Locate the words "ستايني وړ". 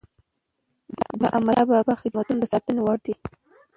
2.51-2.97